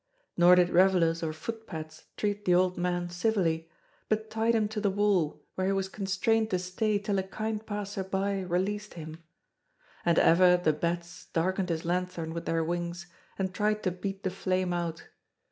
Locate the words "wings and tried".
12.63-13.83